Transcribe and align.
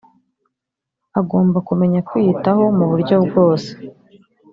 agomba 1.19 1.57
kumenya 1.67 1.99
kwiyitaho 2.07 2.63
mu 2.77 2.85
buryo 2.91 3.15
bwose 3.25 3.71